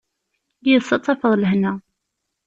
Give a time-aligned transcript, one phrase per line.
[0.67, 1.73] Yid-s ad tafeḍ lehna.